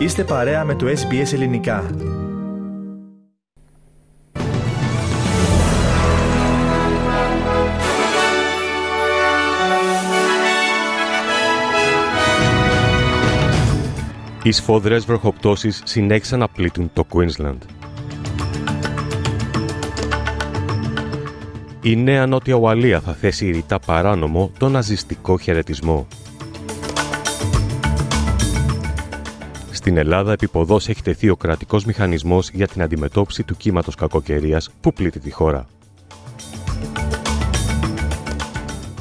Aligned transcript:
Είστε 0.00 0.24
παρέα 0.24 0.64
με 0.64 0.74
το 0.74 0.86
SBS 0.86 1.32
Ελληνικά. 1.32 1.90
Οι 14.42 14.52
σφόδρες 14.52 15.04
βροχοπτώσεις 15.04 15.82
συνέχισαν 15.84 16.38
να 16.38 16.48
πλήττουν 16.48 16.90
το 16.92 17.06
Queensland. 17.12 17.58
Η 21.82 21.96
νέα 21.96 22.26
Νότια 22.26 22.54
Ουαλία 22.54 23.00
θα 23.00 23.12
θέσει 23.12 23.50
ρητά 23.50 23.78
παράνομο 23.78 24.50
τον 24.58 24.72
ναζιστικό 24.72 25.38
χαιρετισμό. 25.38 26.06
Στην 29.80 29.96
Ελλάδα 29.96 30.32
επιποδός 30.32 30.88
έχει 30.88 31.02
τεθεί 31.02 31.28
ο 31.28 31.36
κρατικός 31.36 31.84
μηχανισμός 31.84 32.50
για 32.50 32.66
την 32.66 32.82
αντιμετώπιση 32.82 33.42
του 33.42 33.56
κύματος 33.56 33.94
κακοκαιρίας 33.94 34.70
που 34.80 34.92
πλήττει 34.92 35.18
τη 35.18 35.30
χώρα. 35.30 35.66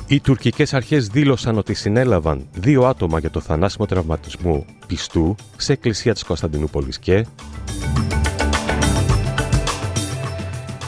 Οι 0.07 0.20
τουρκικές 0.20 0.73
αρχές 0.73 1.07
δήλωσαν 1.07 1.57
ότι 1.57 1.73
συνέλαβαν 1.73 2.47
δύο 2.53 2.84
άτομα 2.84 3.20
για 3.20 3.29
το 3.29 3.39
θανάσιμο 3.39 3.85
τραυματισμό 3.85 4.65
πιστού 4.87 5.35
σε 5.57 5.73
εκκλησία 5.73 6.13
της 6.13 6.23
Κωνσταντινούπολης 6.23 6.99
και 6.99 7.25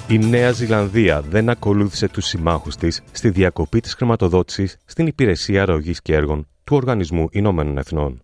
η 0.07 0.17
Νέα 0.17 0.51
Ζηλανδία 0.51 1.21
δεν 1.21 1.49
ακολούθησε 1.49 2.07
τους 2.07 2.25
συμμάχους 2.25 2.75
της 2.75 3.01
στη 3.11 3.29
διακοπή 3.29 3.79
της 3.79 3.93
χρηματοδότησης 3.93 4.77
στην 4.85 5.07
υπηρεσία 5.07 5.61
αρρωγής 5.61 6.01
και 6.01 6.13
έργων 6.13 6.47
του 6.63 6.75
Οργανισμού 6.75 7.27
Ηνωμένων 7.31 7.77
Εθνών. 7.77 8.21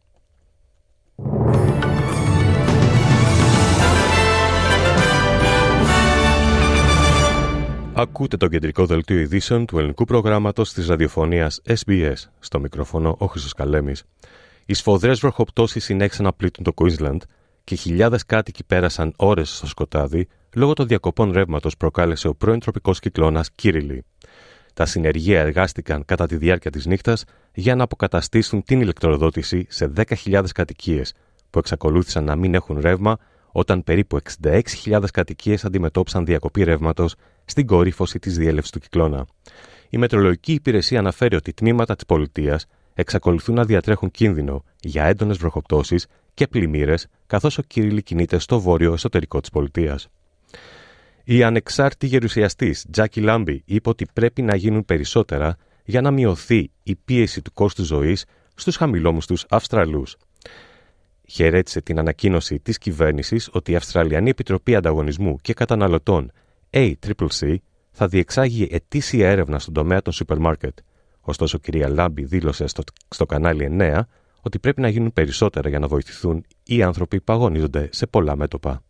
Ακούτε 7.94 8.38
το 8.38 8.48
κεντρικό 8.48 8.86
δελτίο 8.86 9.20
ειδήσεων 9.20 9.66
του 9.66 9.78
ελληνικού 9.78 10.06
προγράμματος 10.06 10.74
της 10.74 10.88
ραδιοφωνίας 10.88 11.62
SBS. 11.66 12.16
Στο 12.40 12.60
μικρόφωνο 12.60 13.16
ο 13.20 13.26
Χρυσός 13.26 13.54
Καλέμης. 13.54 14.04
Οι 14.66 14.74
σφοδρές 14.74 15.20
βροχοπτώσεις 15.20 15.84
συνέχισαν 15.84 16.26
να 16.26 16.34
πλήττουν 16.34 16.64
το 16.64 16.72
Queensland 16.76 17.18
και 17.64 17.76
χιλιάδες 17.76 18.26
κάτοικοι 18.26 18.64
πέρασαν 18.64 19.14
ώρες 19.16 19.56
στο 19.56 19.68
σκοτάδι 19.68 20.28
λόγω 20.56 20.74
των 20.74 20.88
διακοπών 20.88 21.32
ρεύματος 21.32 21.78
προκάλεσε 21.78 22.28
ο 22.28 22.36
πρώην 22.36 22.60
τροπικός 22.60 23.00
κυκλώνας 23.00 23.52
Κύριλι. 23.52 24.04
Τα 24.78 24.86
συνεργεία 24.86 25.40
εργάστηκαν 25.40 26.06
κατά 26.06 26.28
τη 26.28 26.38
διάρκεια 26.38 26.72
της 26.72 26.86
νύχτας 26.86 27.24
για 27.54 27.76
να 27.76 27.84
αποκαταστήσουν 27.84 28.64
την 28.64 28.82
ηλεκτροδότηση 28.82 29.66
σε 29.70 29.92
10.000 29.96 30.44
κατοικίες 30.54 31.14
που 31.50 31.60
εξακολούθησαν 31.60 32.24
να 32.24 32.36
μην 32.36 32.54
έχουν 32.54 32.80
ρεύμα 32.80 33.18
όταν 33.52 33.84
περίπου 33.84 34.18
66.000 34.44 35.04
κατοικίες 35.14 35.66
αντιμετώπισαν 35.66 36.26
διακοπή 36.26 36.64
ρεύματος 36.64 37.16
στην 37.46 37.66
κορύφωση 37.66 38.20
της 38.20 38.38
διέλευσης 38.38 38.72
του 38.72 38.80
κυκλώνα. 38.80 39.26
Η 39.90 39.98
Μετρολογική 39.98 40.54
Υπηρεσία 40.54 41.00
αναφέρει 41.00 41.36
ότι 41.36 41.54
τμήματα 41.54 41.96
της 41.96 42.06
πολιτείας 42.06 42.66
εξακολουθούν 42.94 43.56
να 43.56 43.66
διατρέχουν 43.66 44.12
κίνδυνο 44.12 44.64
για 44.80 45.04
έντονες 45.04 45.38
βροχοπτώσεις 45.38 46.08
και 46.34 46.48
πλημμύρες, 46.48 47.08
καθώς 47.28 47.58
ο 47.58 47.62
Κυρίλι 47.62 48.04
κινείται 48.04 48.40
στο 48.40 48.60
βόρειο 48.60 48.94
εσωτερικό 48.94 49.40
της 49.40 49.50
πολιτείας. 49.50 50.10
Η 51.30 51.44
ανεξάρτητη 51.44 52.08
γερουσιαστής 52.08 52.86
Τζάκι 52.92 53.22
Λάμπη 53.22 53.62
είπε 53.66 53.90
ότι 53.90 54.06
πρέπει 54.14 54.42
να 54.42 54.56
γίνουν 54.56 54.86
περισσότερα 54.86 55.58
για 55.86 56.02
να 56.02 56.12
μειωθεί 56.12 56.72
η 56.84 56.96
πίεση 56.96 57.42
του 57.42 57.54
κόστου 57.54 57.84
ζωής 57.84 58.26
στους 58.56 58.76
χαμηλόμουστους 58.76 59.46
Αυστραλούς 59.50 60.18
χαιρέτησε 61.28 61.82
την 61.82 62.00
ανακοίνωση 62.00 62.60
της 62.60 62.78
κυβέρνησης 62.78 63.50
ότι 63.52 63.72
η 63.72 63.76
Αυστραλιανή 63.76 64.30
Επιτροπή 64.30 64.76
Ανταγωνισμού 64.76 65.38
και 65.42 65.54
Καταναλωτών 65.54 66.32
ACCC 66.70 67.56
θα 67.92 68.08
διεξάγει 68.08 68.68
ετήσια 68.72 69.30
έρευνα 69.30 69.60
στον 69.60 69.74
τομέα 69.74 70.02
των 70.02 70.14
σούπερ 70.14 70.38
μάρκετ. 70.38 70.78
Ωστόσο, 71.20 71.58
κυρία 71.58 71.90
Λάμπη 71.90 72.24
δήλωσε 72.24 72.68
στο, 72.68 72.84
στο 73.10 73.26
κανάλι 73.26 73.78
9 73.80 74.00
ότι 74.42 74.60
πρέπει 74.60 74.82
να 74.82 74.90
γίνουν 74.90 75.14
περισσότερα 75.14 75.70
για 75.70 75.80
να 75.80 75.88
βοηθηθούν 75.88 76.46
οι 76.64 76.84
άνθρωποι 76.84 77.22
που 77.22 77.34
αγωνίζονται 77.34 77.90
σε 77.92 78.08
πολλά 78.08 78.36
μέτωπα. 78.36 78.82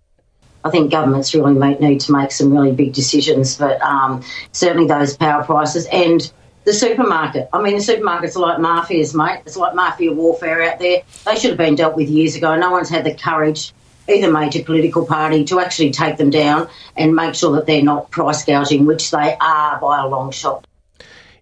I 0.64 0.70
think 0.70 0.90
governments 0.90 1.34
really 1.34 1.54
may 1.54 1.74
need 1.74 2.00
to 2.02 2.12
make 2.12 2.30
some 2.30 2.52
really 2.52 2.72
big 2.72 2.92
decisions, 2.92 3.56
but 3.56 3.80
um, 3.82 4.22
certainly 4.52 4.86
those 4.86 5.16
power 5.16 5.42
prices 5.42 5.86
and 5.86 6.20
the 6.64 6.72
supermarket. 6.72 7.48
I 7.52 7.60
mean, 7.60 7.76
the 7.76 7.82
supermarkets 7.82 8.36
are 8.36 8.40
like 8.40 8.58
mafias, 8.58 9.14
mate. 9.14 9.40
It's 9.46 9.56
like 9.56 9.74
mafia 9.74 10.12
warfare 10.12 10.62
out 10.62 10.78
there. 10.78 11.02
They 11.26 11.36
should 11.36 11.50
have 11.50 11.58
been 11.58 11.74
dealt 11.74 11.96
with 11.96 12.08
years 12.08 12.36
ago. 12.36 12.54
No 12.56 12.70
one's 12.70 12.88
had 12.88 13.04
the 13.04 13.14
courage, 13.14 13.72
either 14.08 14.30
major 14.30 14.62
political 14.62 15.04
party, 15.04 15.44
to 15.44 15.58
actually 15.58 15.90
take 15.90 16.16
them 16.16 16.30
down 16.30 16.68
and 16.96 17.14
make 17.14 17.34
sure 17.34 17.52
that 17.56 17.66
they're 17.66 17.82
not 17.82 18.10
price 18.10 18.44
gouging, 18.44 18.86
which 18.86 19.10
they 19.10 19.36
are 19.40 19.80
by 19.80 19.94
a 20.04 20.06
long 20.06 20.30
shot. 20.30 20.66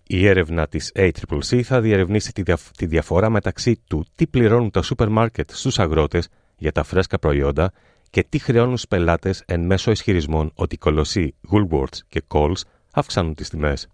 Η 0.07 0.27
έρευνα 0.27 0.67
της 0.67 0.93
ACCC 0.95 1.63
θα 1.63 1.81
διερευνήσει 1.81 2.33
τη, 2.33 2.43
δια... 2.43 2.59
τη 2.77 2.87
διαφορά 2.87 3.31
μεταξύ 3.31 3.83
του 3.89 4.07
τι 4.15 4.27
πληρώνουν 4.27 4.71
τα 4.71 4.83
σούπερ 4.83 5.09
μάρκετ 5.09 5.51
στους 5.53 5.79
αγρότες 5.79 6.29
για 6.57 6.73
τα 6.73 6.83
φρέσκα 6.83 7.19
προϊόντα 7.19 7.73
και 8.16 8.26
τι 8.30 8.40
χρεώνουν 8.40 8.78
στους 8.78 8.88
πελάτες 8.88 9.44
εν 9.46 9.66
μέσω 9.66 9.92
ισχυρισμών 9.92 10.52
ότι 10.56 10.76
οι 10.76 10.78
κολοσσοί 10.78 11.36
Woolworths 11.52 11.98
και 12.08 12.24
Coles 12.28 12.62
αυξάνουν 12.92 13.36
τις 13.36 13.50
τιμές. 13.50 13.88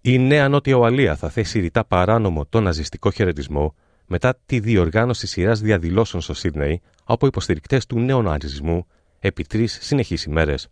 Η 0.00 0.18
νέα 0.18 0.48
Νότια 0.48 0.74
Ουαλία 0.74 1.16
θα 1.16 1.28
θέσει 1.28 1.60
ρητά 1.60 1.84
παράνομο 1.84 2.46
τον 2.46 2.62
ναζιστικό 2.62 3.10
χαιρετισμό 3.10 3.74
μετά 4.06 4.38
τη 4.46 4.60
διοργάνωση 4.60 5.26
σειράς 5.26 5.60
διαδηλώσεων 5.60 6.22
στο 6.22 6.34
Σίδνεϊ 6.34 6.80
από 7.04 7.26
υποστηρικτές 7.26 7.86
του 7.86 7.98
νέου 7.98 8.22
ναζισμού 8.22 8.86
επί 9.18 9.44
τρεις 9.44 9.78
συνεχείς 9.80 10.24
ημέρες. 10.24 10.68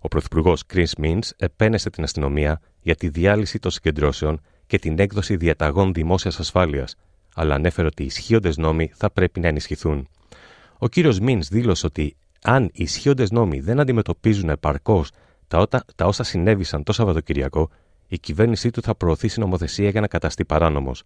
Ο 0.00 0.08
Πρωθυπουργός 0.08 0.66
Κριν 0.66 0.86
Μίντ 0.98 1.24
επένεσε 1.36 1.90
την 1.90 2.02
αστυνομία 2.02 2.60
για 2.80 2.94
τη 2.94 3.08
διάλυση 3.08 3.58
των 3.58 3.70
συγκεντρώσεων 3.70 4.40
και 4.66 4.78
την 4.78 4.98
έκδοση 4.98 5.36
διαταγών 5.36 5.92
δημόσιας 5.92 6.38
ασφάλειας, 6.38 6.96
αλλά 7.34 7.54
ανέφερε 7.54 7.86
ότι 7.86 8.02
οι 8.02 8.06
ισχύοντες 8.06 8.56
νόμοι 8.56 8.90
θα 8.94 9.10
πρέπει 9.10 9.40
να 9.40 9.48
ενισχυθούν. 9.48 10.08
Ο 10.82 10.88
κύριος 10.88 11.18
Μίντ 11.18 11.44
δήλωσε 11.50 11.86
ότι 11.86 12.16
αν 12.42 12.64
οι 12.64 12.82
ισχύοντες 12.82 13.30
νόμοι 13.30 13.60
δεν 13.60 13.80
αντιμετωπίζουν 13.80 14.48
επαρκώς 14.48 15.10
τα, 15.48 15.66
τα 15.96 16.06
όσα 16.06 16.22
συνέβησαν 16.22 16.82
το 16.82 16.92
Σαββατοκυριακό, 16.92 17.70
η 18.08 18.18
κυβέρνησή 18.18 18.70
του 18.70 18.82
θα 18.82 18.94
προωθήσει 18.94 19.40
νομοθεσία 19.40 19.88
για 19.88 20.00
να 20.00 20.06
καταστεί 20.06 20.44
παράνομος. 20.44 21.02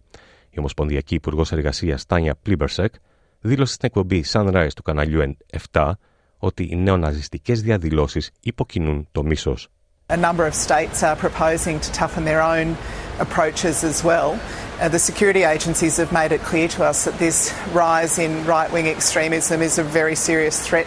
Η 0.50 0.58
Ομοσπονδιακή 0.58 1.14
Υπουργός 1.14 1.52
Εργασίας 1.52 2.06
Τάνια 2.06 2.36
Πλίμπερσεκ 2.42 2.94
δήλωσε 3.40 3.72
στην 3.72 3.88
εκπομπή 3.88 4.24
Sunrise 4.32 4.70
του 4.76 4.82
καναλιού 4.82 5.36
7 5.72 5.92
ότι 6.38 6.68
οι 6.70 6.76
νεοναζιστικές 6.76 7.62
διαδηλώσεις 7.62 8.30
υποκινούν 8.40 9.08
το 9.12 9.22
μίσος. 9.22 9.68
A 10.08 10.16
number 10.16 10.46
of 10.46 10.54
states 10.54 11.02
are 11.02 11.16
proposing 11.16 11.80
to 11.80 11.90
toughen 11.92 12.24
their 12.24 12.40
own 12.40 12.76
approaches 13.18 13.84
as 13.84 14.04
well. 14.04 14.38
Uh, 14.78 14.88
the 14.90 14.98
security 14.98 15.42
agencies 15.42 15.96
have 15.96 16.12
made 16.12 16.32
it 16.36 16.42
clear 16.50 16.68
to 16.68 16.80
us 16.90 17.04
that 17.06 17.16
this 17.18 17.38
rise 17.72 18.18
in 18.18 18.30
right 18.44 18.70
wing 18.74 18.86
extremism 18.96 19.62
is 19.62 19.78
a 19.78 19.82
very 19.82 20.14
serious 20.14 20.56
threat 20.68 20.86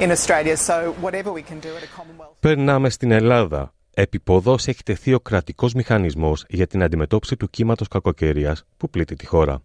in 0.00 0.10
Australia. 0.10 0.56
So, 0.56 0.94
whatever 1.04 1.30
we 1.38 1.42
can 1.42 1.58
do 1.60 1.68
at 1.76 1.82
a 1.82 1.90
Commonwealth. 1.96 2.36
Περνάμε 2.40 2.90
στην 2.90 3.10
Ελλάδα. 3.10 3.74
Επιποδό 3.94 4.52
έχει 4.52 4.82
τεθεί 4.82 5.14
ο 5.14 5.20
κρατικός 5.20 5.74
μηχανισμός 5.74 6.44
για 6.48 6.66
την 6.66 6.82
αντιμετώπιση 6.82 7.36
του 7.36 7.50
κύματος 7.50 7.88
κακοκαιρίας 7.88 8.64
που 8.76 8.90
πλήττει 8.90 9.16
τη 9.16 9.26
χώρα. 9.26 9.62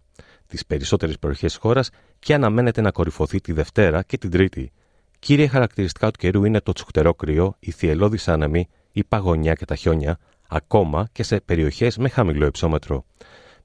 Τις 0.48 0.66
περισσότερες 0.66 1.20
περιοχές 1.20 1.52
της 1.52 1.62
χώρας 1.62 1.90
και 2.20 2.34
αναμένεται 2.34 2.82
να 2.82 2.92
κορυφωθεί 2.92 3.42
τη 3.42 3.52
Δευτέρα 3.52 4.04
και 4.04 4.18
την 4.18 4.30
Τρίτη. 4.30 4.72
Κύρια 5.20 5.50
χαρακτηριστικά 5.50 6.12
του 6.12 6.20
καιρού 6.20 6.44
είναι 6.46 6.60
το 6.62 6.72
τσουχτερό 6.72 7.14
κρύο, 7.14 7.56
η 7.60 7.72
θυελώδη 7.72 8.18
άνεμη, 8.26 8.68
η 8.92 9.04
παγωνιά 9.04 9.54
και 9.54 9.66
τα 9.66 9.76
χιόνια, 9.76 10.18
ακόμα 10.50 11.08
και 11.12 11.24
σε 11.24 11.40
περιοχές 11.40 11.98
με 11.98 12.10
χαμηλό 12.10 12.46
υψόμετρο. 12.46 13.06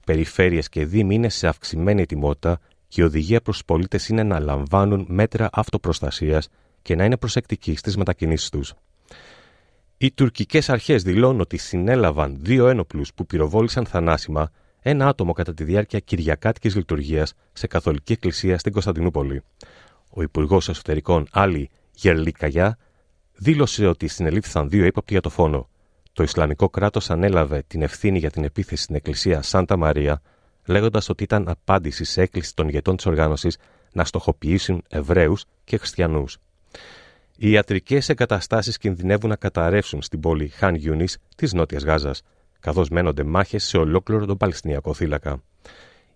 Περιφέρειες 0.07 0.69
και 0.69 0.85
δήμοι 0.85 1.15
είναι 1.15 1.29
σε 1.29 1.47
αυξημένη 1.49 2.03
ετοιμότητα 2.03 2.61
και 2.89 3.01
η 3.01 3.05
οδηγία 3.05 3.41
προς 3.41 3.57
τους 3.57 3.65
πολίτες 3.65 4.09
είναι 4.09 4.23
να 4.23 4.39
λαμβάνουν 4.39 5.07
μέτρα 5.09 5.49
αυτοπροστασίας 5.53 6.49
και 6.83 6.95
να 6.95 7.05
είναι 7.05 7.17
προσεκτικοί 7.17 7.77
στις 7.77 7.97
μετακινήσεις 7.97 8.49
τους. 8.49 8.75
Οι 9.99 10.13
τουρκικές 10.13 10.69
αρχές 10.69 11.03
δηλώνουν 11.03 11.41
ότι 11.41 11.57
συνέλαβαν 11.57 12.37
δύο 12.41 12.69
ένοπλους 12.69 13.15
που 13.15 13.27
πυροβόλησαν 13.27 13.87
θανάσιμα 13.87 14.51
ένα 14.81 15.09
άτομο 15.09 15.33
κατά 15.33 15.55
τη 15.55 15.65
διάρκεια 15.65 15.99
κυριακάτικης 15.99 16.77
λειτουργίας 16.77 17.35
σε 17.53 17.67
καθολική 17.67 18.13
εκκλησία 18.13 18.59
στην 18.59 18.73
Κωνσταντινούπολη. 18.73 19.43
Ο 20.11 20.23
Υπουργός 20.23 20.69
Εσωτερικών 20.69 21.27
Άλλη 21.31 21.71
Γερλικαγιά 21.93 22.79
δήλωσε 23.35 23.87
ότι 23.87 24.09
συνελήφθησαν 24.09 24.69
δύο 24.69 24.85
ύποπτοι 24.85 25.13
για 25.13 25.23
το 25.23 25.31
φόνο. 25.31 25.69
Το 26.17 26.23
Ισλαμικό 26.23 26.69
κράτος 26.69 27.11
ανέλαβε 27.11 27.63
την 27.67 27.83
ευθύνη 27.83 28.19
για 28.19 28.31
την 28.31 28.45
επίθεση 28.45 28.83
στην 28.83 28.95
εκκλησία 28.95 29.43
Σάντα 29.43 29.77
Μαρία, 29.77 30.23
λέγοντας 30.67 31.09
ότι 31.09 31.23
ήταν 31.23 31.49
απάντηση 31.49 32.05
σε 32.05 32.23
έκκληση 32.23 32.55
των 32.55 32.69
ηγετών 32.69 32.97
της 32.97 33.07
οργάνωσης 33.07 33.59
να 33.93 34.05
στοχοποιήσουν 34.05 34.83
Εβραίους 34.89 35.45
και 35.65 35.77
Χριστιανούς. 35.77 36.39
Οι 37.37 37.51
ιατρικές 37.51 38.09
εγκαταστάσεις 38.09 38.79
κινδυνεύουν 38.79 39.29
να 39.29 39.37
καταρρεύσουν 39.37 40.03
στην 40.03 40.21
πόλη 40.21 40.49
Χαν 40.49 40.75
Γιούνις 40.75 41.19
της 41.37 41.53
Νότιας 41.53 41.85
Γάζας, 41.85 42.23
καθώς 42.61 42.89
μένονται 42.89 43.23
μάχες 43.25 43.65
σε 43.65 43.77
ολόκληρο 43.77 44.27
τον 44.27 44.37
Παλαιστινιακό 44.37 44.95
θύλακα. 44.95 45.43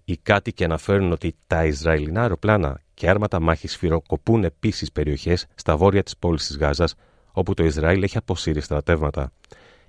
Οι 0.05 0.17
κάτοικοι 0.17 0.64
αναφέρουν 0.64 1.12
ότι 1.12 1.37
τα 1.46 1.64
Ισραηλινά 1.64 2.20
αεροπλάνα 2.20 2.81
και 2.94 3.08
άρματα 3.08 3.41
μάχης 3.41 3.73
σφυροκοπούν 3.73 4.44
επίσης 4.44 4.93
περιοχές 4.93 5.46
στα 5.55 5.76
βόρεια 5.76 6.03
της 6.03 6.17
πόλης 6.17 6.46
της 6.46 6.56
Γάζας, 6.56 6.94
όπου 7.32 7.55
το 7.55 7.64
Ισραήλ 7.64 8.03
έχει 8.03 8.17
αποσύρει 8.17 8.61
στρατεύματα. 8.61 9.32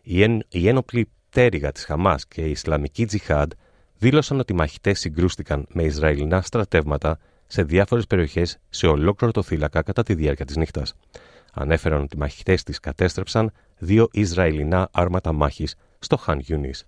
Η, 0.02 0.24
εν, 0.24 0.46
η 0.50 0.68
ένοπλη 0.68 1.12
πτέρυγα 1.30 1.72
της 1.72 1.86
Χαμάς 1.86 2.28
και 2.28 2.42
η 2.42 2.50
Ισλαμική 2.52 3.06
Τζιχάντ 3.06 3.52
δήλωσαν 3.98 4.40
ότι 4.40 4.54
οι 4.54 4.56
μαχητές 4.56 5.00
συγκρούστηκαν 5.00 5.66
με 5.70 5.84
Ισραηλινά 5.84 6.42
στρατεύματα 6.42 7.20
σε 7.48 7.64
διάφορες 7.64 8.08
περιοχές 8.08 8.58
σε 8.70 8.88
ολόκληρο 8.88 9.34
το 9.34 9.44
θύλακα 9.44 9.82
κατά 9.82 10.04
τη 10.04 10.14
διάρκεια 10.14 10.46
της 10.46 10.56
νύχτας. 10.56 10.96
Ανέφεραν 11.54 12.02
ότι 12.02 12.16
οι 12.16 12.20
μαχητές 12.20 12.64
τη 12.64 12.74
κατέστρεψαν 12.74 13.52
δύο 13.78 14.08
Ισραηλινά 14.12 14.90
άρματα 14.92 15.32
μάχης 15.32 15.76
στο 16.00 16.18
Χαν 16.18 16.40
Γιούνις. 16.40 16.86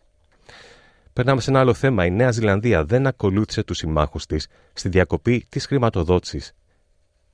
Περνάμε 1.13 1.41
σε 1.41 1.49
ένα 1.49 1.59
άλλο 1.59 1.73
θέμα. 1.73 2.05
Η 2.05 2.11
Νέα 2.11 2.31
Ζηλανδία 2.31 2.85
δεν 2.85 3.07
ακολούθησε 3.07 3.63
τους 3.63 3.77
συμμάχους 3.77 4.25
της 4.25 4.47
στη 4.73 4.89
διακοπή 4.89 5.45
της 5.49 5.65
χρηματοδότησης 5.65 6.53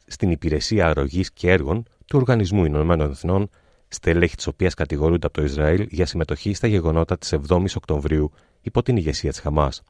στην 0.05 0.31
υπηρεσία 0.31 0.87
αρρωγής 0.87 1.31
και 1.31 1.51
έργων 1.51 1.83
του 2.05 2.17
Οργανισμού 2.17 2.65
Ηνωμένων 2.65 3.11
Εθνών, 3.11 3.49
στελέχη 3.89 4.35
της 4.35 4.47
οποίας 4.47 4.73
κατηγορούνται 4.73 5.25
από 5.25 5.35
το 5.35 5.43
Ισραήλ 5.43 5.87
για 5.89 6.05
συμμετοχή 6.05 6.53
στα 6.53 6.67
γεγονότα 6.67 7.17
της 7.17 7.33
7η 7.47 7.65
Οκτωβρίου 7.75 8.31
υπό 8.61 8.83
την 8.83 8.97
ηγεσία 8.97 9.29
της 9.29 9.39
Χαμάς. 9.39 9.83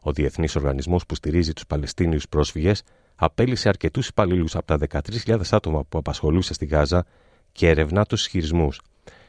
Ο 0.00 0.12
Διεθνής 0.12 0.56
Οργανισμός 0.56 1.06
που 1.06 1.14
στηρίζει 1.14 1.52
τους 1.52 1.66
Παλαιστίνιους 1.66 2.28
πρόσφυγες 2.28 2.82
απέλησε 3.14 3.68
αρκετούς 3.68 4.08
υπαλλήλους 4.08 4.56
από 4.56 4.66
τα 4.66 5.00
13.000 5.26 5.40
άτομα 5.50 5.84
που 5.84 5.98
απασχολούσε 5.98 6.54
στη 6.54 6.64
Γάζα 6.64 7.04
και 7.52 7.68
ερευνά 7.68 8.04
τους 8.04 8.20
ισχυρισμούς. 8.20 8.80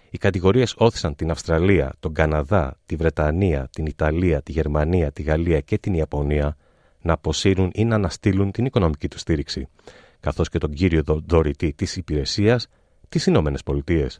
Οι 0.09 0.17
κατηγορίες 0.17 0.73
όθησαν 0.77 1.15
την 1.15 1.31
Αυστραλία, 1.31 1.93
τον 1.99 2.13
Καναδά, 2.13 2.77
τη 2.85 2.95
Βρετανία, 2.95 3.69
την 3.71 3.85
Ιταλία, 3.85 4.41
τη 4.41 4.51
Γερμανία, 4.51 5.11
τη 5.11 5.21
Γαλλία 5.21 5.59
και 5.59 5.77
την 5.77 5.93
Ιαπωνία 5.93 6.57
να 7.01 7.13
αποσύρουν 7.13 7.71
ή 7.73 7.85
να 7.85 7.95
αναστείλουν 7.95 8.51
την 8.51 8.65
οικονομική 8.65 9.07
τους 9.07 9.21
στήριξη, 9.21 9.67
καθώς 10.19 10.49
και 10.49 10.57
τον 10.57 10.71
κύριο 10.71 11.03
δωρητή 11.05 11.73
της 11.73 11.95
υπηρεσίας, 11.95 12.67
τις 13.15 13.25
Ηνωμένες 13.25 13.63
Πολιτείες. 13.63 14.19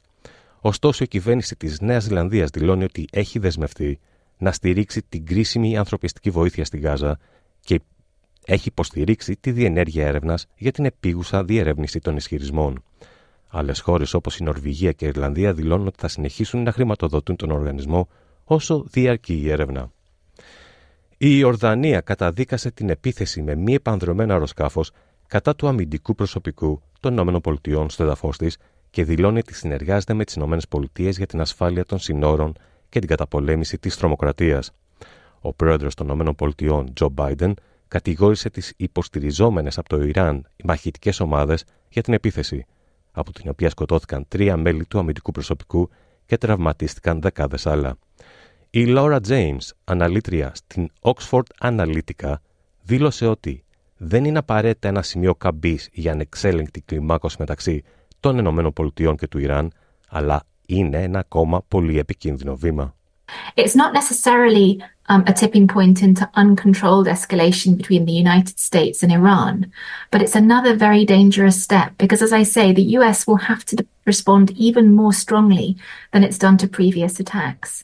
Ωστόσο, 0.60 1.04
η 1.04 1.08
κυβέρνηση 1.08 1.56
της 1.56 1.80
Νέας 1.82 2.04
Ζηλανδίας 2.04 2.50
δηλώνει 2.50 2.84
ότι 2.84 3.08
έχει 3.12 3.40
δεσμευτεί 3.40 4.00
να 4.38 4.52
στηρίξει 4.52 5.02
την 5.10 5.26
κρίσιμη 5.26 5.78
ανθρωπιστική 5.78 6.30
βοήθεια 6.30 6.66
στη 6.66 6.78
Γάζα 6.78 7.20
και 7.60 7.80
έχει 8.46 8.68
υποστηρίξει 8.68 9.38
τη 9.40 9.52
διενέργεια 9.52 10.08
έρευνας 10.08 10.46
για 10.58 10.72
την 10.72 10.86
επίγουσα 10.86 11.44
διερεύνηση 11.44 12.00
των 12.00 12.16
ισχυρισμών. 12.16 12.84
Άλλες 13.48 13.80
χώρες 13.80 14.14
όπως 14.14 14.38
η 14.38 14.44
Νορβηγία 14.44 14.92
και 14.92 15.06
η 15.06 15.08
Ιρλανδία 15.08 15.54
δηλώνουν 15.54 15.88
ότι 15.88 16.00
θα 16.00 16.08
συνεχίσουν 16.08 16.64
να 16.64 16.72
χρηματοδοτούν 16.72 17.36
τον 17.36 17.52
οργανισμό 17.52 18.08
όσο 18.44 18.86
διαρκεί 18.90 19.34
η 19.34 19.52
έρευνα. 19.52 19.92
Η 21.18 21.38
Ιορδανία 21.38 22.02
καταδίκασε 22.02 22.72
την 22.72 22.90
επίθεση 22.90 23.42
με 23.42 23.56
μη 23.56 23.74
επανδρομένο 23.74 24.34
αεροσκάφος 24.34 24.92
κατά 25.28 25.56
του 25.56 25.68
αμυντικού 25.68 26.16
προσωπικού 26.16 26.82
των 27.00 27.18
ΗΠΑ 27.18 27.90
στο 27.90 28.04
έδαφος 28.04 28.38
της 28.38 28.58
και 28.96 29.04
δηλώνει 29.04 29.40
ότι 29.40 29.54
συνεργάζεται 29.54 30.14
με 30.14 30.24
τις 30.24 30.36
ΗΠΑ 30.36 31.10
για 31.10 31.26
την 31.26 31.42
ασφάλεια 31.42 31.86
των 31.86 32.00
συνόρων 32.00 32.54
και 32.90 33.00
την 33.00 33.08
καταπολέμηση 33.08 33.78
της 33.78 33.98
τρομοκρατίας. 33.98 34.72
Ο 35.40 35.54
πρόεδρος 35.54 35.96
των 35.96 36.20
ΗΠΑ, 36.20 36.84
Τζο 36.94 37.10
Μπάιντεν, 37.10 37.54
κατηγόρησε 37.88 38.50
τις 38.50 38.74
υποστηριζόμενες 38.78 39.78
από 39.78 39.90
το 39.90 40.02
Ιράν 40.02 40.48
μαχητικές 40.64 41.20
ομάδες 41.20 41.64
για 41.90 42.02
την 42.02 42.14
επίθεση, 42.14 42.66
από 43.12 43.32
την 43.32 43.50
οποία 43.50 43.70
σκοτώθηκαν 43.70 44.26
τρία 44.28 44.58
μέλη 44.58 44.86
του 44.86 45.00
αμυντικού 45.00 45.32
προσωπικού 45.32 45.90
και 46.26 46.38
τραυματίστηκαν 46.38 47.22
δεκάδες 47.22 47.66
άλλα. 47.66 47.98
Η 48.70 48.86
Laura 48.88 49.20
James, 49.28 49.70
αναλύτρια 49.84 50.52
στην 50.56 50.90
Oxford 51.02 51.48
Analytica, 51.62 52.34
δήλωσε 52.82 53.28
ότι 53.28 53.64
δεν 53.98 54.26
είναι 54.26 54.38
απαραίτητα 54.38 54.88
ένα 54.88 55.02
σημείο 55.02 55.36
καμπής 55.36 55.90
για 55.92 56.12
ανεξέλεγκτη 56.12 56.82
κλιμάκωση 56.82 57.36
μεταξύ 57.40 57.84
των 58.34 58.66
ΗΠΑ 58.66 59.16
και 59.16 59.28
του 59.28 59.38
Ιράν, 59.38 59.72
αλλά 60.08 60.44
είναι 60.66 61.04
ένα 61.04 61.20
ακόμα 61.20 61.64
πολύ 61.68 62.00
επικίνδυνο 62.00 62.56
βήμα. 62.56 62.96
It's 63.56 63.76
not 63.82 63.92
necessarily 64.02 64.70
um, 65.12 65.24
a 65.32 65.34
tipping 65.42 65.68
point 65.76 65.98
into 66.08 66.24
uncontrolled 66.44 67.08
escalation 67.16 67.72
between 67.82 68.04
the 68.10 68.18
United 68.26 68.58
States 68.70 68.98
and 69.04 69.12
Iran, 69.20 69.56
but 70.12 70.20
it's 70.24 70.38
another 70.44 70.74
very 70.86 71.04
dangerous 71.16 71.58
step 71.68 71.90
because, 72.04 72.22
as 72.28 72.34
I 72.42 72.44
say, 72.56 72.66
the 72.80 72.88
US 72.98 73.18
will 73.28 73.42
have 73.52 73.64
to 73.70 73.76
respond 74.12 74.46
even 74.68 74.86
more 75.00 75.14
strongly 75.24 75.68
than 76.12 76.22
it's 76.28 76.40
done 76.46 76.58
to 76.62 76.68
previous 76.80 77.14
attacks. 77.24 77.84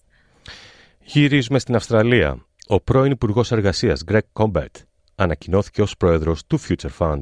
Γυρίζουμε 1.03 1.59
στην 1.59 1.75
Αυστραλία. 1.75 2.45
Ο 2.67 2.79
πρώην 2.81 3.11
Υπουργό 3.11 3.43
Εργασία 3.49 3.97
Greg 4.11 4.27
Combet 4.33 4.75
ανακοινώθηκε 5.15 5.81
ω 5.81 5.87
πρόεδρο 5.97 6.35
του 6.47 6.59
Future 6.67 6.89
Fund. 6.99 7.21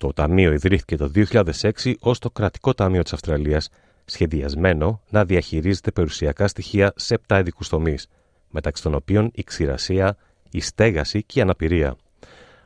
Το 0.00 0.12
ταμείο 0.12 0.52
ιδρύθηκε 0.52 0.96
το 0.96 1.10
2006 1.14 1.94
ως 2.00 2.18
το 2.18 2.30
κρατικό 2.30 2.74
ταμείο 2.74 3.02
της 3.02 3.12
Αυστραλίας 3.12 3.68
σχεδιασμένο 4.04 5.00
να 5.10 5.24
διαχειρίζεται 5.24 5.90
περιουσιακά 5.90 6.48
στοιχεία 6.48 6.92
σε 6.96 7.20
7 7.28 7.38
ειδικού 7.40 7.64
τομείς, 7.68 8.08
μεταξύ 8.50 8.82
των 8.82 8.94
οποίων 8.94 9.30
η 9.34 9.42
ξηρασία, 9.42 10.16
η 10.50 10.60
στέγαση 10.60 11.22
και 11.22 11.38
η 11.38 11.42
αναπηρία. 11.42 11.96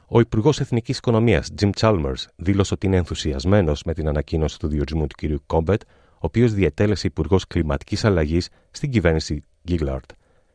Ο 0.09 0.21
Υπουργός 0.21 0.61
Εθνικής 0.61 0.99
Οικονομίας, 0.99 1.49
Jim 1.61 1.71
Chalmers, 1.81 2.25
δήλωσε 2.37 2.75
ότι 2.75 2.87
είναι 2.87 2.97
ενθουσιασμένος 2.97 3.83
με 3.83 3.95
την 3.95 4.09
ανακοίνωση 4.09 4.59
του 4.59 4.69
διορισμού 4.69 5.07
του 5.07 5.17
κ. 5.17 5.41
Κόμπετ, 5.47 5.83
ο 5.83 6.19
οποίος 6.19 6.53
διετέλεσε 6.53 7.07
Υπουργός 7.07 7.47
Κλιματικής 7.47 8.05
Αλλαγής 8.05 8.49
στην 8.71 8.91
κυβέρνηση 8.91 9.45
Gillard 9.69 10.09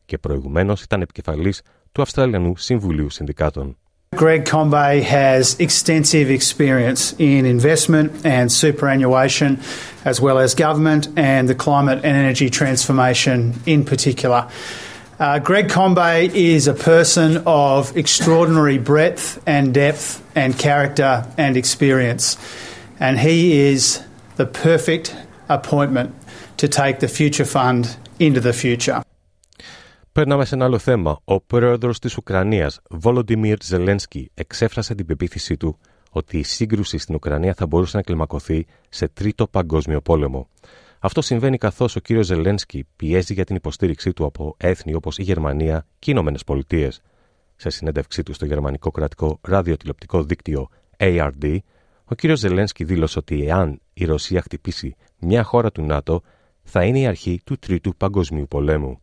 και 0.06 0.18
προηγουμένως 0.18 0.84
ήταν 0.84 1.02
επικεφαλής 1.02 1.62
του 1.92 2.02
Αυστραλιανού 2.02 2.58
Συμβουλίου 2.58 3.10
Συνδικάτων. 3.10 3.78
Greg 4.16 4.44
Combay 4.44 5.02
has 5.04 5.58
extensive 5.60 6.30
experience 6.30 7.14
in 7.20 7.46
investment 7.46 8.26
and 8.26 8.52
superannuation, 8.52 9.62
as 10.04 10.20
well 10.20 10.40
as 10.40 10.56
government 10.56 11.08
and 11.16 11.48
the 11.48 11.56
climate 11.56 12.00
and 12.00 12.18
energy 12.18 12.50
transformation 12.50 13.54
in 13.66 13.86
particular. 13.86 14.50
Uh, 15.20 15.40
Greg 15.40 15.70
Combay 15.70 16.34
is 16.34 16.68
a 16.68 16.74
person 16.74 17.44
of 17.46 17.96
extraordinary 17.96 18.78
breadth 18.78 19.42
and 19.46 19.74
depth 19.74 20.22
and 20.36 20.58
character 20.58 21.26
and 21.38 21.56
experience, 21.56 22.38
and 23.00 23.18
he 23.20 23.60
is 23.60 24.04
the 24.36 24.46
perfect 24.46 25.16
appointment 25.48 26.14
to 26.58 26.68
take 26.68 27.00
the 27.00 27.08
Future 27.08 27.46
Fund 27.46 27.96
into 28.20 28.42
the 28.42 28.54
future. 28.54 29.04
Περνάμε 30.12 30.46
σε 30.46 30.56
ένα 30.56 30.66
άλλο 30.66 30.78
θέμα. 30.78 31.20
Ο 31.24 31.42
πρόεδρος 31.42 32.00
της 32.00 32.18
Ουκρανίας, 32.18 32.80
Βόλοντιμιρ 32.90 33.58
Ζελένσκι, 33.64 34.32
εξέφρασε 34.34 34.96
την 34.96 35.06
πεποίθησή 35.06 35.58
του 35.58 35.78
ότι 36.12 36.38
η 36.38 36.44
σύγκρουση 36.44 36.98
στην 36.98 37.16
Ουκρανία 37.16 37.54
θα 37.54 37.68
μπορούσε 37.68 37.98
να 37.98 38.04
κλιμακωθεί 38.04 38.66
σε 38.90 39.08
τρίτο 39.08 39.48
παγκόσμιο 39.48 40.02
πόλεμο. 40.02 40.50
Αυτό 41.00 41.22
συμβαίνει 41.22 41.58
καθώς 41.58 41.96
ο 41.96 42.00
κύριος 42.00 42.26
Ζελένσκι 42.26 42.88
πιέζει 42.96 43.34
για 43.34 43.44
την 43.44 43.56
υποστήριξή 43.56 44.14
του 44.14 44.26
από 44.26 44.56
έθνη 44.58 44.94
όπως 44.94 45.18
η 45.18 45.24
Γερμανία 45.24 45.86
και 46.00 46.10
οι 46.10 46.14
Ηνωμένες 46.16 46.44
Πολιτείες. 46.44 47.02
Σε 47.56 47.70
συνέντευξή 47.70 48.24
του 48.24 48.34
στο 48.34 48.46
γερμανικό 48.46 48.92
κρατικό 48.92 49.40
ραδιοτηλεοπτικό 49.42 50.24
δίκτυο 50.24 50.70
ARD, 50.98 51.58
ο 52.06 52.16
κύριος 52.16 52.40
Ζελένσκι 52.40 52.84
δήλωσε 52.84 53.20
ότι 53.20 53.46
εάν 53.46 53.82
η 53.94 54.06
Ρωσία 54.06 54.42
χτυπήσει 54.42 54.96
μια 55.20 55.44
χώρα 55.44 55.72
του 55.72 55.82
ΝΑΤΟ, 55.82 56.22
θα 56.64 56.84
είναι 56.84 57.00
η 57.00 57.06
αρχή 57.06 57.42
του 57.46 57.58
Τρίτου 57.58 57.96
Παγκοσμίου 57.96 58.48
Πολέμου. 58.48 59.00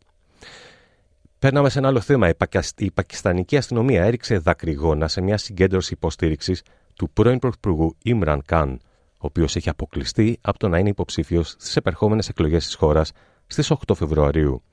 Παίρναμε 1.39 1.69
σε 1.69 1.79
ένα 1.79 1.87
άλλο 1.87 1.99
θέμα. 1.99 2.29
Η 2.77 2.91
πακιστανική 2.91 3.57
αστυνομία 3.57 4.03
έριξε 4.03 4.37
δακρυγόνα 4.37 5.07
σε 5.07 5.21
μια 5.21 5.37
συγκέντρωση 5.37 5.93
υποστήριξης 5.93 6.61
του 6.95 7.09
πρώην 7.09 7.39
Πρωθυπουργού 7.39 7.95
Ιμραν 8.03 8.41
Καν, 8.45 8.79
ο 9.11 9.25
οποίος 9.25 9.55
έχει 9.55 9.69
αποκλειστεί 9.69 10.37
από 10.41 10.59
το 10.59 10.67
να 10.67 10.77
είναι 10.77 10.89
υποψήφιος 10.89 11.49
στις 11.49 11.75
επερχόμενες 11.75 12.29
εκλογές 12.29 12.65
της 12.65 12.75
χώρας 12.75 13.11
στις 13.47 13.71
8 13.71 13.95
Φεβρουαρίου. 13.95 14.63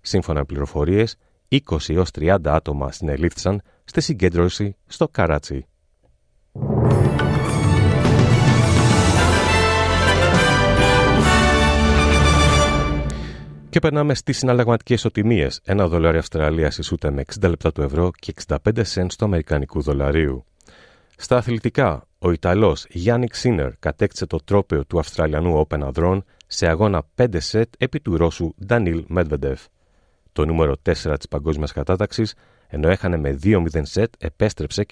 Σύμφωνα 0.00 0.38
με 0.38 0.44
πληροφορίες, 0.44 1.16
20 1.48 1.94
έως 1.94 2.10
30 2.10 2.36
άτομα 2.44 2.92
συνελήφθησαν 2.92 3.62
στη 3.84 4.00
συγκέντρωση 4.00 4.76
στο 4.86 5.08
Καράτσι. 5.08 5.66
Και 13.70 13.78
περνάμε 13.78 14.14
στις 14.14 14.38
συναλλαγματικές 14.38 15.04
οτιμίες, 15.04 15.60
Ένα 15.64 15.88
δολάριο 15.88 16.18
Αυστραλίας 16.18 16.78
ισούται 16.78 17.10
με 17.10 17.20
60 17.20 17.48
λεπτά 17.48 17.72
του 17.72 17.82
ευρώ 17.82 18.10
και 18.18 18.32
65 18.46 18.56
cents 18.94 19.12
του 19.18 19.24
Αμερικανικού 19.24 19.82
δολαρίου. 19.82 20.44
Στα 21.16 21.36
αθλητικά, 21.36 22.06
ο 22.18 22.30
Ιταλός 22.30 22.86
Γιάννη 22.88 23.26
Ξίνερ 23.26 23.76
κατέκτησε 23.78 24.26
το 24.26 24.38
τρόπαιο 24.44 24.84
του 24.84 24.98
Αυστραλιανού 24.98 25.66
Open 25.66 25.80
Αδρών 25.80 26.24
σε 26.46 26.66
αγώνα 26.66 27.02
5 27.14 27.26
σετ 27.40 27.72
επί 27.78 28.00
του 28.00 28.16
Ρώσου 28.16 28.54
Ντανίλ 28.64 29.04
Μέντβεντεφ. 29.08 29.64
Το 30.32 30.44
νούμερο 30.44 30.76
4 30.82 30.92
της 31.16 31.28
παγκόσμιας 31.28 31.72
κατάταξης, 31.72 32.34
ενώ 32.68 32.88
έχανε 32.88 33.16
με 33.16 33.38
2-0 33.42 33.64
σετ, 33.82 34.12
επέστρεψε 34.18 34.84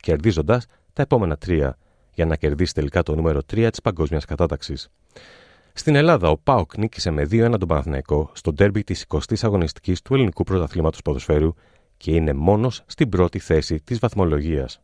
κερδίζοντα 0.00 0.62
τα 0.92 1.02
επόμενα 1.02 1.36
τρία, 1.36 1.78
για 2.14 2.26
να 2.26 2.36
κερδίσει 2.36 2.74
τελικά 2.74 3.02
το 3.02 3.14
νούμερο 3.14 3.40
3 3.52 3.70
της 3.70 3.80
παγκόσμιας 3.80 4.24
κατάταξης. 4.24 4.88
Στην 5.74 5.94
Ελλάδα, 5.94 6.28
ο 6.28 6.38
Πάοκ 6.38 6.76
νίκησε 6.76 7.10
με 7.10 7.22
2-1 7.22 7.54
τον 7.58 7.68
Παναθηναϊκό 7.68 8.30
στο 8.32 8.52
ντέρμπι 8.52 8.84
της 8.84 9.06
20η 9.08 9.34
αγωνιστικής 9.42 10.02
του 10.02 10.14
ελληνικού 10.14 10.44
πρωταθλήματος 10.44 11.02
ποδοσφαίρου 11.02 11.54
και 11.96 12.10
είναι 12.14 12.32
μόνος 12.32 12.82
στην 12.86 13.08
πρώτη 13.08 13.38
θέση 13.38 13.80
της 13.84 13.98
βαθμολογίας. 13.98 14.80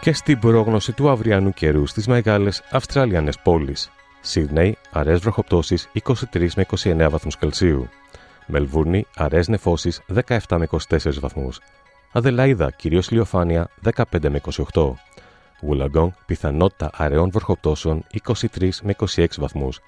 Και 0.00 0.12
στην 0.12 0.38
πρόγνωση 0.38 0.92
του 0.92 1.10
αυριανού 1.10 1.50
καιρού 1.50 1.86
στις 1.86 2.06
μεγάλες 2.06 2.62
Αυστραλιανές 2.70 3.38
πόλεις. 3.38 3.90
Σίδνεϊ, 4.20 4.76
αραιές 4.90 5.20
βροχοπτώσεις 5.20 5.88
23 6.32 6.54
με 6.56 6.66
29 6.82 7.08
βαθμούς 7.10 7.36
Κελσίου. 7.36 7.88
Μελβούρνη, 8.50 9.06
αραιές 9.16 9.48
νεφώσεις 9.48 10.02
17 10.06 10.38
με 10.56 10.66
24 10.88 11.20
βαθμούς. 11.20 11.60
Αδελαίδα, 12.12 12.70
κυρίως 12.70 13.10
λιοφάνεια 13.10 13.70
15 13.82 14.28
με 14.28 14.40
28. 14.72 14.94
Wollongong, 15.68 16.08
πιθανότητα 16.26 16.90
αραιών 16.94 17.30
βροχοπτώσεων 17.30 18.04
23 18.26 18.70
με 18.82 18.94
26 19.16 19.26
βαθμούς. 19.38 19.80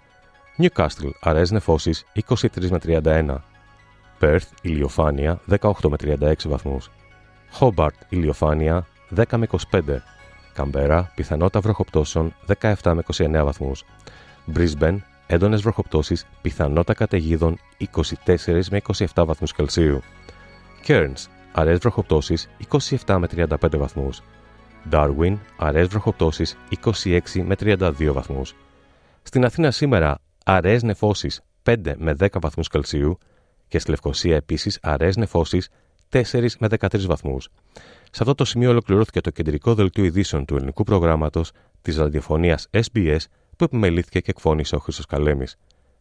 Newcastle, 0.58 1.10
αραιές 1.20 1.50
νεφώσεις 1.50 2.04
23 2.28 2.70
με 2.70 2.78
31. 2.78 3.42
Perth, 4.20 4.48
ηλιοφάνεια 4.62 5.40
18 5.48 5.88
με 5.88 5.96
36 5.96 6.32
βαθμούς. 6.48 6.90
Hobart, 7.58 7.98
ηλιοφάνεια 8.08 8.86
10 9.16 9.36
με 9.36 9.46
25. 9.70 10.02
Καμπέρα, 10.54 11.12
πιθανότητα 11.14 11.60
βροχοπτώσεων 11.60 12.34
17 12.60 12.94
με 12.94 13.02
29 13.16 13.44
βαθμούς. 13.44 13.84
Brisbane, 14.54 14.96
έντονες 15.30 15.62
βροχοπτώσεις, 15.62 16.26
πιθανότητα 16.42 16.94
καταιγίδων 16.94 17.58
24 17.78 18.68
με 18.70 18.80
27 19.14 19.24
βαθμούς 19.24 19.52
Κελσίου. 19.52 20.02
Cairns, 20.86 21.26
αραιές 21.52 21.78
βροχοπτώσεις 21.78 22.48
27 23.06 23.16
με 23.18 23.26
35 23.26 23.78
βαθμούς. 23.78 24.22
Darwin, 24.90 25.36
αραιές 25.56 25.86
βροχοπτώσεις 25.86 26.56
26 26.68 27.42
με 27.42 27.54
32 27.60 28.12
βαθμούς. 28.12 28.54
Στην 29.22 29.44
Αθήνα 29.44 29.70
σήμερα, 29.70 30.18
αραιές 30.44 30.82
νεφώσεις 30.82 31.40
5 31.62 31.94
με 31.98 32.14
10 32.14 32.40
βαθμούς 32.40 32.68
Κελσίου 32.68 33.18
και 33.68 33.78
στη 33.78 33.90
Λευκοσία 33.90 34.36
επίσης 34.36 34.78
αραιές 34.82 35.16
νεφώσεις 35.16 35.68
4 36.08 36.56
με 36.58 36.68
13 36.68 37.06
βαθμούς. 37.06 37.48
Σε 38.02 38.18
αυτό 38.20 38.34
το 38.34 38.44
σημείο 38.44 38.70
ολοκληρώθηκε 38.70 39.20
το 39.20 39.30
κεντρικό 39.30 39.74
δελτίο 39.74 40.04
ειδήσεων 40.04 40.44
του 40.44 40.56
ελληνικού 40.56 40.82
προγράμματος 40.82 41.52
της 41.82 41.96
ραδιοφωνίας 41.96 42.68
SBS 42.70 43.20
που 43.60 43.66
επιμελήθηκε 43.74 44.20
και 44.20 44.30
εκφώνησε 44.30 44.76
ο 44.76 44.78
Χρήστος 44.78 45.06
Καλέμης. 45.06 45.56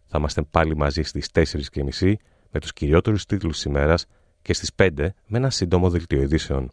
Θα 0.06 0.18
είμαστε 0.18 0.42
πάλι 0.42 0.76
μαζί 0.76 1.02
στις 1.02 1.30
4.30 1.34 2.14
με 2.52 2.60
τους 2.60 2.74
κυριότερους 2.74 3.26
τίτλους 3.26 3.56
της 3.56 3.64
ημέρας 3.64 4.06
και 4.42 4.54
στις 4.54 4.72
5 4.76 4.90
με 5.28 5.38
ένα 5.38 5.50
σύντομο 5.50 5.90
δελτίο 5.90 6.22
ειδήσεων. 6.22 6.72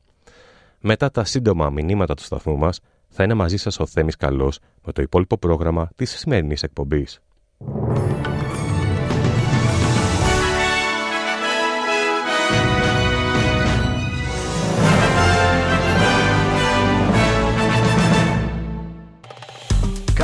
Μετά 0.80 1.10
τα 1.10 1.24
σύντομα 1.24 1.70
μηνύματα 1.70 2.14
του 2.14 2.22
σταθμού 2.22 2.56
μας, 2.56 2.80
θα 3.08 3.24
είναι 3.24 3.34
μαζί 3.34 3.56
σας 3.56 3.80
ο 3.80 3.86
Θέμης 3.86 4.16
Καλός 4.16 4.58
με 4.84 4.92
το 4.92 5.02
υπόλοιπο 5.02 5.38
πρόγραμμα 5.38 5.88
της 5.96 6.10
σημερινής 6.10 6.62
εκπομπής. 6.62 7.20